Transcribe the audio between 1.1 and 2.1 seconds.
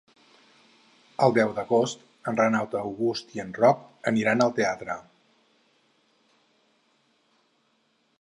El deu d'agost